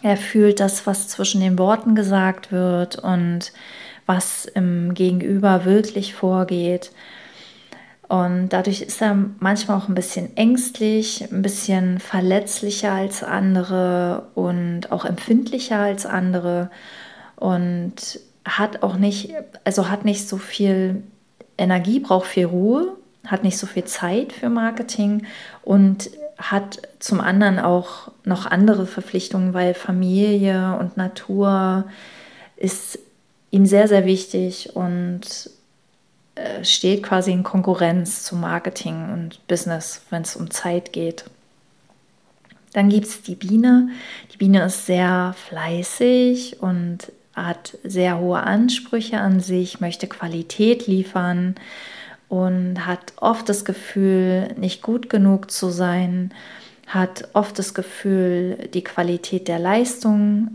Er 0.03 0.17
fühlt 0.17 0.61
das, 0.61 0.87
was 0.87 1.09
zwischen 1.09 1.41
den 1.41 1.59
Worten 1.59 1.95
gesagt 1.95 2.53
wird 2.53 2.97
und 2.99 3.53
was 4.07 4.47
im 4.47 4.95
Gegenüber 4.95 5.65
wirklich 5.65 6.15
vorgeht. 6.15 6.93
Und 8.09 8.49
dadurch 8.51 8.81
ist 8.81 9.03
er 9.03 9.17
manchmal 9.39 9.77
auch 9.77 9.89
ein 9.89 9.95
bisschen 9.95 10.35
ängstlich, 10.37 11.31
ein 11.31 11.43
bisschen 11.43 11.99
verletzlicher 11.99 12.93
als 12.93 13.23
andere 13.23 14.29
und 14.35 14.91
auch 14.91 15.05
empfindlicher 15.05 15.79
als 15.79 16.07
andere 16.07 16.71
und 17.37 18.21
hat 18.47 18.83
auch 18.83 18.97
nicht, 18.97 19.35
also 19.65 19.91
hat 19.91 20.07
nicht 20.07 20.27
so 20.27 20.39
viel 20.39 21.03
Energie, 21.59 22.01
braucht 22.01 22.29
viel 22.29 22.47
Ruhe, 22.47 22.97
hat 23.27 23.45
nicht 23.45 23.59
so 23.59 23.67
viel 23.67 23.85
Zeit 23.85 24.33
für 24.33 24.49
Marketing 24.49 25.27
und 25.63 26.09
hat 26.39 26.81
zum 27.01 27.21
anderen 27.21 27.59
auch 27.59 28.13
noch 28.25 28.47
andere 28.47 28.87
Verpflichtungen, 28.87 29.55
weil 29.55 29.75
Familie 29.75 30.77
und 30.79 30.97
Natur 30.97 31.85
ist 32.57 32.99
ihm 33.51 33.67
sehr, 33.67 33.89
sehr 33.89 34.07
wichtig 34.07 34.75
und 34.77 35.51
äh, 36.37 36.65
steht 36.65 37.03
quasi 37.03 37.33
in 37.33 37.43
Konkurrenz 37.43 38.23
zu 38.23 38.37
Marketing 38.37 39.13
und 39.13 39.47
Business, 39.49 40.03
wenn 40.11 40.23
es 40.23 40.37
um 40.37 40.51
Zeit 40.51 40.93
geht. 40.93 41.25
Dann 42.73 42.89
gibt 42.89 43.07
es 43.07 43.23
die 43.23 43.35
Biene. 43.35 43.89
Die 44.33 44.37
Biene 44.37 44.65
ist 44.65 44.87
sehr 44.87 45.35
fleißig 45.49 46.61
und 46.61 47.11
hat 47.35 47.79
sehr 47.83 48.19
hohe 48.19 48.41
Ansprüche 48.41 49.19
an 49.19 49.41
sich, 49.41 49.81
möchte 49.81 50.07
Qualität 50.07 50.87
liefern 50.87 51.57
und 52.29 52.87
hat 52.87 53.13
oft 53.17 53.49
das 53.49 53.65
Gefühl, 53.65 54.55
nicht 54.57 54.83
gut 54.83 55.09
genug 55.09 55.51
zu 55.51 55.71
sein, 55.71 56.33
hat 56.87 57.29
oft 57.33 57.59
das 57.59 57.75
Gefühl, 57.75 58.69
die 58.73 58.85
Qualität 58.85 59.49
der 59.49 59.59
Leistung 59.59 60.51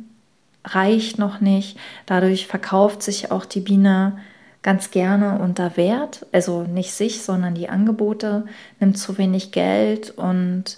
reicht 0.66 1.20
noch 1.20 1.42
nicht. 1.42 1.78
Dadurch 2.06 2.48
verkauft 2.48 3.04
sich 3.04 3.32
auch 3.32 3.46
die 3.46 3.60
Biene 3.60 4.18
ganz 4.62 4.92
gerne 4.92 5.40
unter 5.40 5.76
Wert, 5.78 6.26
also 6.32 6.64
nicht 6.64 6.94
sich, 6.94 7.22
sondern 7.22 7.54
die 7.54 7.70
Angebote, 7.70 8.46
nimmt 8.80 8.98
zu 8.98 9.18
wenig 9.18 9.52
Geld 9.52 10.12
und 10.12 10.78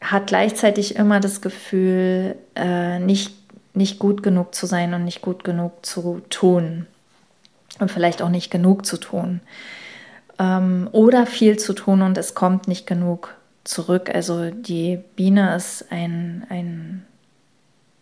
hat 0.00 0.26
gleichzeitig 0.26 0.96
immer 0.96 1.20
das 1.20 1.40
Gefühl, 1.40 2.34
äh, 2.56 2.98
nicht, 2.98 3.34
nicht 3.72 4.00
gut 4.00 4.22
genug 4.22 4.54
zu 4.54 4.66
sein 4.66 4.94
und 4.94 5.04
nicht 5.04 5.22
gut 5.22 5.44
genug 5.44 5.86
zu 5.86 6.22
tun. 6.28 6.86
Und 7.78 7.90
vielleicht 7.90 8.20
auch 8.20 8.28
nicht 8.28 8.50
genug 8.50 8.84
zu 8.84 8.98
tun. 8.98 9.40
Ähm, 10.38 10.88
oder 10.92 11.26
viel 11.26 11.58
zu 11.58 11.72
tun 11.72 12.02
und 12.02 12.18
es 12.18 12.34
kommt 12.34 12.68
nicht 12.68 12.86
genug 12.86 13.34
zurück. 13.64 14.10
Also 14.12 14.50
die 14.50 14.98
Biene 15.16 15.54
ist 15.56 15.86
ein, 15.90 16.46
ein 16.48 17.04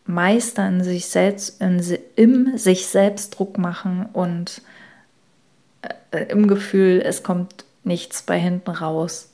Meister 0.07 0.67
in 0.69 0.83
sich 0.83 1.07
selbst, 1.07 1.61
in, 1.61 1.83
im 2.17 2.59
sich 2.59 2.87
selbst 2.87 3.39
Druck 3.39 3.59
machen 3.59 4.07
und 4.13 4.63
äh, 6.11 6.25
im 6.25 6.47
Gefühl, 6.47 7.03
es 7.05 7.23
kommt 7.23 7.65
nichts 7.85 8.23
bei 8.23 8.39
hinten 8.39 8.71
raus. 8.71 9.30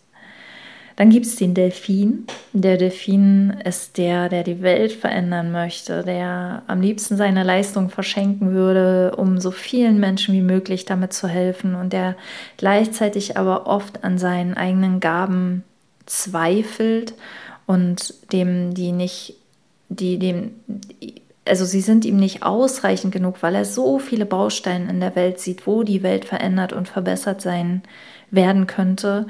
Dann 0.97 1.11
gibt 1.11 1.27
es 1.27 1.37
den 1.37 1.53
Delfin. 1.53 2.27
Der 2.55 2.79
Delfin 2.79 3.59
ist 3.65 3.99
der, 3.99 4.31
der 4.31 4.43
die 4.43 4.63
Welt 4.63 4.93
verändern 4.93 5.53
möchte, 5.53 6.03
der 6.03 6.63
am 6.67 6.81
liebsten 6.81 7.19
seine 7.19 7.43
Leistung 7.43 7.91
verschenken 7.91 8.53
würde, 8.53 9.15
um 9.17 9.39
so 9.39 9.51
vielen 9.51 10.01
Menschen 10.01 10.35
wie 10.35 10.43
möglich 10.43 10.87
damit 10.87 11.13
zu 11.13 11.29
helfen 11.29 11.75
und 11.75 11.93
der 11.93 12.17
gleichzeitig 12.57 13.37
aber 13.37 13.67
oft 13.67 14.05
an 14.05 14.17
seinen 14.17 14.55
eigenen 14.55 15.01
Gaben 15.01 15.65
zweifelt 16.07 17.13
und 17.67 18.15
dem 18.33 18.73
die 18.73 18.93
nicht, 18.93 19.35
die 19.91 20.19
dem 20.19 20.53
also 21.49 21.65
sie 21.65 21.81
sind 21.81 22.05
ihm 22.05 22.17
nicht 22.17 22.43
ausreichend 22.43 23.13
genug, 23.13 23.43
weil 23.43 23.55
er 23.55 23.65
so 23.65 24.01
viele 24.01 24.27
Bausteine 24.27 24.91
in 24.91 24.99
der 24.99 25.15
Welt 25.15 25.39
sieht, 25.39 25.67
wo 25.67 25.85
die 25.85 26.03
Welt 26.03 26.25
verändert 26.25 26.73
und 26.73 26.89
verbessert 26.89 27.41
sein 27.41 27.83
werden 28.33 28.67
könnte, 28.67 29.27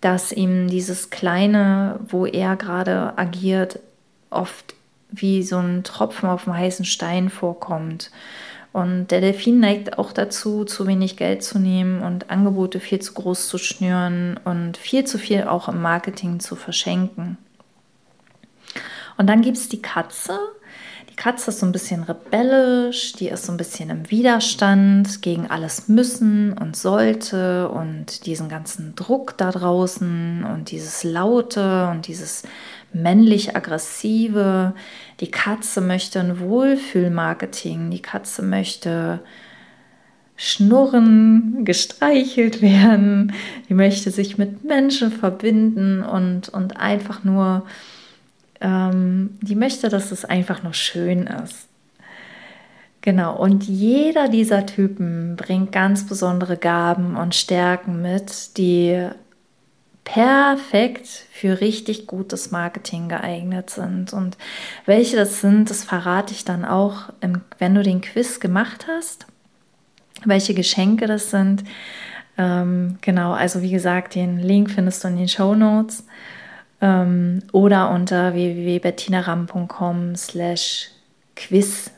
dass 0.00 0.32
ihm 0.32 0.68
dieses 0.68 1.10
Kleine, 1.10 2.00
wo 2.08 2.26
er 2.26 2.56
gerade 2.56 3.16
agiert, 3.16 3.80
oft 4.30 4.74
wie 5.10 5.42
so 5.42 5.56
ein 5.58 5.84
Tropfen 5.84 6.28
auf 6.28 6.44
dem 6.44 6.54
heißen 6.54 6.84
Stein 6.84 7.30
vorkommt. 7.30 8.10
Und 8.72 9.08
der 9.10 9.20
Delfin 9.20 9.60
neigt 9.60 9.98
auch 9.98 10.12
dazu, 10.12 10.64
zu 10.64 10.86
wenig 10.86 11.16
Geld 11.16 11.42
zu 11.42 11.58
nehmen 11.58 12.02
und 12.02 12.30
Angebote 12.30 12.80
viel 12.80 13.00
zu 13.00 13.14
groß 13.14 13.48
zu 13.48 13.58
schnüren 13.58 14.38
und 14.44 14.76
viel 14.76 15.04
zu 15.04 15.18
viel 15.18 15.44
auch 15.44 15.68
im 15.68 15.80
Marketing 15.80 16.38
zu 16.38 16.54
verschenken. 16.54 17.38
Und 19.16 19.26
dann 19.26 19.42
gibt 19.42 19.56
es 19.56 19.68
die 19.68 19.82
Katze, 19.82 20.38
Katze 21.18 21.50
ist 21.50 21.58
so 21.58 21.66
ein 21.66 21.72
bisschen 21.72 22.04
rebellisch, 22.04 23.12
die 23.14 23.26
ist 23.26 23.44
so 23.44 23.52
ein 23.52 23.56
bisschen 23.56 23.90
im 23.90 24.08
Widerstand 24.08 25.20
gegen 25.20 25.50
alles 25.50 25.88
müssen 25.88 26.52
und 26.52 26.76
sollte 26.76 27.68
und 27.70 28.24
diesen 28.24 28.48
ganzen 28.48 28.94
Druck 28.94 29.36
da 29.36 29.50
draußen 29.50 30.44
und 30.44 30.70
dieses 30.70 31.02
Laute 31.02 31.88
und 31.88 32.06
dieses 32.06 32.44
männlich-aggressive. 32.92 34.74
Die 35.18 35.30
Katze 35.32 35.80
möchte 35.80 36.20
ein 36.20 36.38
Wohlfühlmarketing, 36.38 37.90
die 37.90 38.02
Katze 38.02 38.42
möchte 38.42 39.18
schnurren, 40.36 41.64
gestreichelt 41.64 42.62
werden, 42.62 43.32
die 43.68 43.74
möchte 43.74 44.12
sich 44.12 44.38
mit 44.38 44.62
Menschen 44.62 45.10
verbinden 45.10 46.04
und, 46.04 46.48
und 46.48 46.76
einfach 46.76 47.24
nur, 47.24 47.64
ähm, 48.60 49.38
die 49.40 49.54
möchte, 49.54 49.88
dass 49.88 50.12
es 50.12 50.24
einfach 50.24 50.62
nur 50.62 50.74
schön 50.74 51.26
ist. 51.26 51.66
Genau, 53.00 53.36
und 53.36 53.64
jeder 53.64 54.28
dieser 54.28 54.66
Typen 54.66 55.36
bringt 55.36 55.72
ganz 55.72 56.06
besondere 56.06 56.56
Gaben 56.56 57.16
und 57.16 57.34
Stärken 57.34 58.02
mit, 58.02 58.56
die 58.58 59.08
perfekt 60.04 61.06
für 61.30 61.60
richtig 61.60 62.06
gutes 62.06 62.50
Marketing 62.50 63.08
geeignet 63.08 63.70
sind. 63.70 64.12
Und 64.12 64.36
welche 64.84 65.16
das 65.16 65.40
sind, 65.40 65.70
das 65.70 65.84
verrate 65.84 66.32
ich 66.32 66.44
dann 66.44 66.64
auch, 66.64 67.10
wenn 67.58 67.74
du 67.74 67.82
den 67.82 68.00
Quiz 68.00 68.40
gemacht 68.40 68.86
hast 68.88 69.26
welche 70.24 70.54
Geschenke 70.54 71.06
das 71.06 71.30
sind. 71.30 71.64
Ähm, 72.36 72.98
genau, 73.00 73.32
also 73.32 73.62
wie 73.62 73.70
gesagt, 73.70 74.14
den 74.14 74.38
Link 74.38 74.70
findest 74.70 75.04
du 75.04 75.08
in 75.08 75.16
den 75.16 75.28
Show 75.28 75.54
Notes 75.54 76.04
ähm, 76.80 77.42
oder 77.52 77.90
unter 77.90 78.34
www.bettinaram.com 78.34 80.16
slash 80.16 80.90
quiz. 81.34 81.90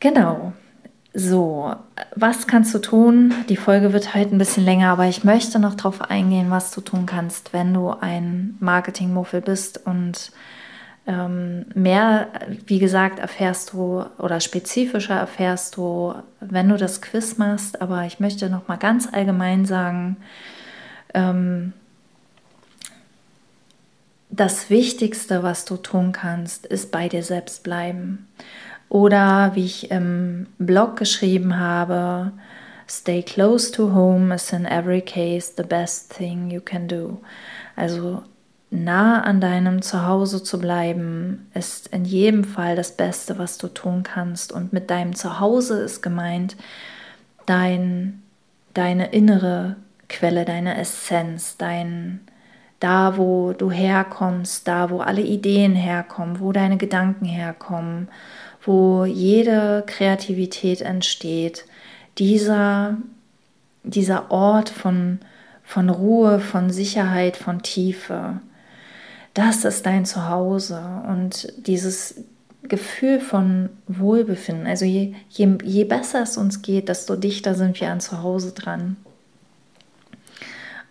Genau. 0.00 0.52
So, 1.14 1.74
was 2.16 2.46
kannst 2.46 2.74
du 2.74 2.78
tun? 2.78 3.34
Die 3.50 3.56
Folge 3.56 3.92
wird 3.92 4.14
heute 4.14 4.34
ein 4.34 4.38
bisschen 4.38 4.64
länger, 4.64 4.88
aber 4.88 5.06
ich 5.06 5.24
möchte 5.24 5.58
noch 5.58 5.74
darauf 5.74 6.00
eingehen, 6.00 6.50
was 6.50 6.70
du 6.70 6.80
tun 6.80 7.04
kannst, 7.04 7.52
wenn 7.52 7.74
du 7.74 7.90
ein 7.90 8.56
Marketingmuffel 8.60 9.42
bist 9.42 9.86
und 9.86 10.32
ähm, 11.06 11.66
mehr, 11.74 12.28
wie 12.66 12.78
gesagt, 12.78 13.18
erfährst 13.18 13.72
du 13.72 14.04
oder 14.18 14.40
spezifischer 14.40 15.16
erfährst 15.16 15.76
du, 15.76 16.14
wenn 16.40 16.68
du 16.68 16.76
das 16.76 17.02
Quiz 17.02 17.38
machst. 17.38 17.82
Aber 17.82 18.04
ich 18.04 18.20
möchte 18.20 18.48
noch 18.48 18.68
mal 18.68 18.76
ganz 18.76 19.12
allgemein 19.12 19.66
sagen, 19.66 20.16
ähm, 21.12 21.72
das 24.32 24.70
Wichtigste, 24.70 25.44
was 25.44 25.64
du 25.64 25.76
tun 25.76 26.10
kannst, 26.10 26.66
ist 26.66 26.90
bei 26.90 27.08
dir 27.08 27.22
selbst 27.22 27.62
bleiben. 27.62 28.26
Oder 28.88 29.52
wie 29.54 29.66
ich 29.66 29.90
im 29.90 30.48
Blog 30.58 30.96
geschrieben 30.96 31.58
habe, 31.58 32.32
Stay 32.88 33.22
close 33.22 33.70
to 33.70 33.94
home 33.94 34.34
is 34.34 34.52
in 34.52 34.66
every 34.66 35.00
case 35.00 35.54
the 35.56 35.62
best 35.62 36.10
thing 36.10 36.50
you 36.50 36.60
can 36.60 36.88
do. 36.88 37.22
Also 37.74 38.22
nah 38.70 39.22
an 39.22 39.40
deinem 39.40 39.80
Zuhause 39.80 40.42
zu 40.42 40.58
bleiben, 40.58 41.48
ist 41.54 41.86
in 41.88 42.04
jedem 42.04 42.44
Fall 42.44 42.76
das 42.76 42.92
Beste, 42.92 43.38
was 43.38 43.56
du 43.56 43.68
tun 43.68 44.02
kannst. 44.02 44.52
Und 44.52 44.74
mit 44.74 44.90
deinem 44.90 45.14
Zuhause 45.14 45.80
ist 45.80 46.02
gemeint 46.02 46.56
dein, 47.46 48.22
deine 48.74 49.12
innere 49.12 49.76
Quelle, 50.10 50.44
deine 50.44 50.76
Essenz, 50.76 51.56
dein, 51.56 52.20
da 52.82 53.16
wo 53.16 53.52
du 53.52 53.70
herkommst, 53.70 54.66
da 54.66 54.90
wo 54.90 54.98
alle 54.98 55.22
Ideen 55.22 55.74
herkommen, 55.74 56.40
wo 56.40 56.52
deine 56.52 56.76
Gedanken 56.76 57.24
herkommen, 57.24 58.08
wo 58.64 59.04
jede 59.04 59.84
Kreativität 59.86 60.80
entsteht. 60.80 61.64
Dieser, 62.18 62.96
dieser 63.82 64.30
Ort 64.30 64.68
von, 64.68 65.20
von 65.64 65.88
Ruhe, 65.88 66.40
von 66.40 66.70
Sicherheit, 66.70 67.36
von 67.36 67.62
Tiefe 67.62 68.40
das 69.34 69.64
ist 69.64 69.86
dein 69.86 70.04
Zuhause 70.04 70.82
und 71.08 71.52
dieses 71.66 72.16
Gefühl 72.62 73.18
von 73.18 73.70
Wohlbefinden. 73.88 74.66
Also 74.66 74.84
je, 74.84 75.14
je, 75.30 75.58
je 75.64 75.84
besser 75.84 76.22
es 76.22 76.36
uns 76.36 76.62
geht, 76.62 76.88
desto 76.88 77.16
dichter 77.16 77.54
sind 77.54 77.80
wir 77.80 77.90
an 77.90 78.00
Zuhause 78.00 78.52
dran. 78.52 78.96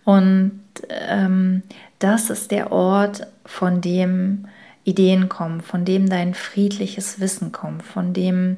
Und 0.04 0.61
ähm, 0.90 1.64
das 2.00 2.30
ist 2.30 2.52
der 2.52 2.72
Ort, 2.72 3.28
von 3.46 3.82
dem 3.82 4.48
Ideen 4.84 5.30
kommen, 5.30 5.62
von 5.62 5.86
dem 5.86 6.10
dein 6.10 6.34
friedliches 6.34 7.20
Wissen 7.20 7.52
kommt, 7.52 7.84
von 7.84 8.14
dem 8.14 8.58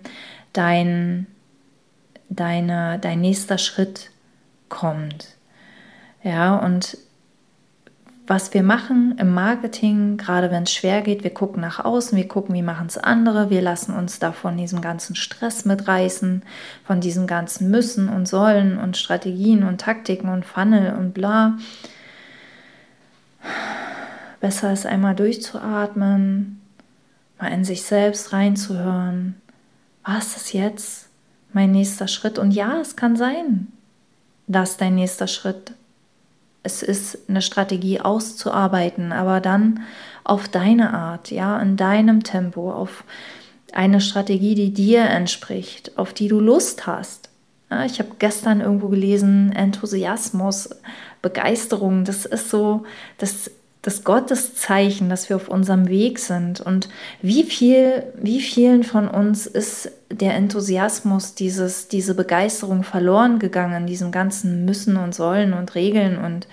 dein, 0.54 1.28
deine, 2.30 3.00
dein 3.00 3.22
nächster 3.22 3.58
Schritt 3.58 4.12
kommt. 4.70 5.36
Ja, 6.24 6.56
und 6.56 6.98
was 8.26 8.54
wir 8.54 8.64
machen 8.64 9.16
im 9.20 9.34
Marketing, 9.34 10.16
gerade 10.16 10.50
wenn 10.50 10.64
es 10.64 10.72
schwer 10.72 11.02
geht, 11.02 11.26
wir 11.26 11.34
gucken 11.34 11.62
nach 11.62 11.84
außen, 11.84 12.18
wir 12.18 12.28
gucken, 12.28 12.56
wie 12.56 12.62
machen 12.62 12.88
es 12.88 12.98
andere, 12.98 13.50
wir 13.50 13.62
lassen 13.62 13.94
uns 13.94 14.20
da 14.20 14.32
von 14.32 14.56
diesem 14.56 14.80
ganzen 14.80 15.16
Stress 15.18 15.66
mitreißen, 15.66 16.44
von 16.86 17.02
diesem 17.02 17.28
ganzen 17.28 17.70
Müssen 17.70 18.08
und 18.08 18.26
Sollen 18.26 18.78
und 18.78 18.96
Strategien 18.96 19.64
und 19.66 19.82
Taktiken 19.82 20.30
und 20.30 20.46
Funnel 20.46 20.96
und 20.98 21.14
bla. 21.14 21.58
Besser 24.44 24.74
ist 24.74 24.86
einmal 24.86 25.16
durchzuatmen, 25.16 26.60
mal 27.40 27.48
in 27.48 27.64
sich 27.64 27.84
selbst 27.84 28.34
reinzuhören. 28.34 29.36
Was 30.04 30.36
ist 30.36 30.52
jetzt 30.52 31.08
mein 31.54 31.72
nächster 31.72 32.10
Schritt? 32.10 32.38
Und 32.38 32.52
ja, 32.52 32.82
es 32.82 32.98
kann 32.98 33.16
sein, 33.16 33.70
dass 34.48 34.76
dein 34.76 34.96
nächster 34.96 35.28
Schritt 35.28 35.72
es 36.62 36.84
ist 36.84 37.30
eine 37.30 37.42
Strategie 37.42 38.02
auszuarbeiten, 38.02 39.14
aber 39.14 39.40
dann 39.40 39.80
auf 40.26 40.50
deine 40.50 40.94
Art, 40.94 41.32
ja, 41.32 41.58
in 41.62 41.78
deinem 41.78 42.24
Tempo, 42.24 42.70
auf 42.70 43.06
eine 43.72 44.02
Strategie, 44.02 44.56
die 44.56 44.74
dir 44.74 45.04
entspricht, 45.04 45.98
auf 45.98 46.12
die 46.12 46.28
du 46.28 46.42
Lust 46.42 46.86
hast. 46.86 47.30
Ich 47.86 48.00
habe 48.00 48.12
gestern 48.20 48.60
irgendwo 48.60 48.90
gelesen, 48.90 49.54
Enthusiasmus, 49.54 50.70
Begeisterung, 51.22 52.04
das 52.04 52.26
ist 52.26 52.50
so, 52.50 52.84
das 53.18 53.50
das 53.84 54.06
Gotteszeichen, 54.06 55.10
dass 55.10 55.30
wir 55.30 55.36
auf 55.36 55.50
unserem 55.50 55.90
Weg 55.90 56.18
sind. 56.18 56.62
Und 56.62 56.88
wie 57.22 57.44
viel, 57.44 58.04
wie 58.16 58.42
vielen 58.42 58.84
von 58.84 59.10
uns 59.10 59.46
ist 59.46 59.92
der 60.10 60.36
Enthusiasmus, 60.36 61.36
dieses, 61.36 61.90
diese 61.90 62.16
Begeisterung 62.16 62.84
verloren 62.84 63.40
gegangen, 63.40 63.86
diesem 63.86 64.12
ganzen 64.12 64.64
Müssen 64.64 64.96
und 64.96 65.14
Sollen 65.14 65.54
und 65.54 65.76
Regeln 65.76 66.18
und 66.18 66.48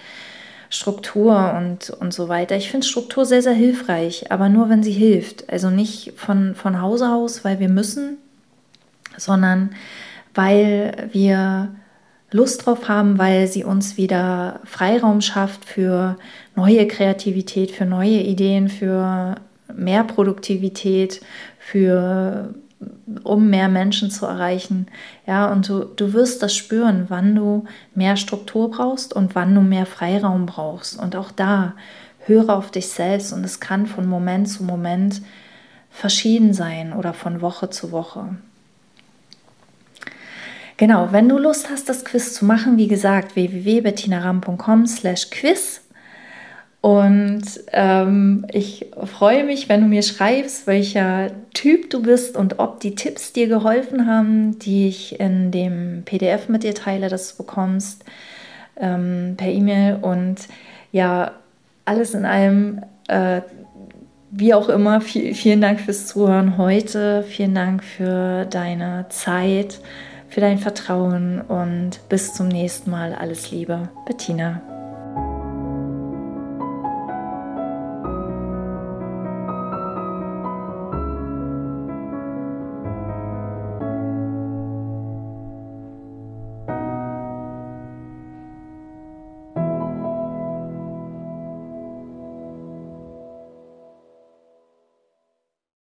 Struktur 0.70 1.54
und, 1.56 1.90
und 1.90 2.12
so 2.12 2.28
weiter. 2.28 2.56
Ich 2.56 2.68
finde 2.70 2.86
Struktur 2.86 3.24
sehr, 3.24 3.42
sehr 3.42 3.52
hilfreich, 3.52 4.32
aber 4.32 4.48
nur, 4.48 4.68
wenn 4.68 4.82
sie 4.82 4.92
hilft. 4.92 5.48
Also 5.50 5.70
nicht 5.70 6.14
von, 6.16 6.56
von 6.56 6.80
Hause 6.80 7.10
aus, 7.10 7.44
weil 7.44 7.60
wir 7.60 7.68
müssen, 7.68 8.18
sondern 9.16 9.70
weil 10.34 11.08
wir 11.12 11.74
Lust 12.32 12.66
drauf 12.66 12.88
haben, 12.88 13.18
weil 13.18 13.46
sie 13.46 13.64
uns 13.64 13.96
wieder 13.96 14.60
Freiraum 14.64 15.20
schafft 15.20 15.64
für 15.64 16.16
neue 16.54 16.86
Kreativität, 16.86 17.70
für 17.72 17.86
neue 17.86 18.20
Ideen, 18.20 18.68
für 18.68 19.36
mehr 19.74 20.04
Produktivität, 20.04 21.20
für 21.58 22.54
um 23.24 23.50
mehr 23.50 23.68
Menschen 23.68 24.10
zu 24.10 24.26
erreichen. 24.26 24.86
Ja, 25.26 25.50
und 25.52 25.68
du, 25.68 25.84
du 25.84 26.12
wirst 26.12 26.42
das 26.42 26.54
spüren, 26.54 27.06
wann 27.08 27.34
du 27.34 27.64
mehr 27.94 28.16
Struktur 28.16 28.70
brauchst 28.70 29.12
und 29.12 29.34
wann 29.34 29.54
du 29.54 29.60
mehr 29.60 29.86
Freiraum 29.86 30.46
brauchst. 30.46 30.98
Und 30.98 31.16
auch 31.16 31.30
da 31.30 31.74
höre 32.26 32.50
auf 32.50 32.70
dich 32.70 32.88
selbst 32.88 33.32
und 33.32 33.44
es 33.44 33.60
kann 33.60 33.86
von 33.86 34.06
Moment 34.06 34.48
zu 34.48 34.64
Moment 34.64 35.20
verschieden 35.90 36.54
sein 36.54 36.92
oder 36.92 37.12
von 37.12 37.40
Woche 37.40 37.70
zu 37.70 37.92
Woche. 37.92 38.36
Genau, 40.80 41.08
wenn 41.12 41.28
du 41.28 41.36
Lust 41.36 41.68
hast, 41.68 41.90
das 41.90 42.06
Quiz 42.06 42.32
zu 42.32 42.46
machen, 42.46 42.78
wie 42.78 42.88
gesagt, 42.88 43.36
www.bettinaram.com 43.36 44.86
slash 44.86 45.28
quiz. 45.28 45.82
Und 46.80 47.42
ähm, 47.72 48.46
ich 48.50 48.86
freue 49.04 49.44
mich, 49.44 49.68
wenn 49.68 49.82
du 49.82 49.88
mir 49.88 50.02
schreibst, 50.02 50.66
welcher 50.66 51.32
Typ 51.52 51.90
du 51.90 52.00
bist 52.00 52.34
und 52.34 52.60
ob 52.60 52.80
die 52.80 52.94
Tipps 52.94 53.34
dir 53.34 53.46
geholfen 53.46 54.06
haben, 54.06 54.58
die 54.58 54.88
ich 54.88 55.20
in 55.20 55.50
dem 55.50 56.02
PDF 56.06 56.48
mit 56.48 56.62
dir 56.62 56.74
teile, 56.74 57.10
das 57.10 57.36
du 57.36 57.42
bekommst 57.44 58.02
ähm, 58.78 59.34
per 59.36 59.48
E-Mail. 59.48 59.98
Und 60.00 60.36
ja, 60.92 61.32
alles 61.84 62.14
in 62.14 62.24
allem, 62.24 62.80
äh, 63.06 63.42
wie 64.30 64.54
auch 64.54 64.70
immer, 64.70 65.02
viel, 65.02 65.34
vielen 65.34 65.60
Dank 65.60 65.78
fürs 65.78 66.06
Zuhören 66.06 66.56
heute. 66.56 67.22
Vielen 67.28 67.54
Dank 67.54 67.84
für 67.84 68.46
deine 68.46 69.04
Zeit 69.10 69.78
für 70.30 70.40
dein 70.40 70.58
Vertrauen 70.58 71.40
und 71.40 72.08
bis 72.08 72.32
zum 72.34 72.48
nächsten 72.48 72.90
Mal. 72.90 73.14
Alles 73.14 73.50
Liebe, 73.50 73.88
Bettina. 74.06 74.79